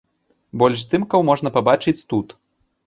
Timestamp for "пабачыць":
1.59-1.99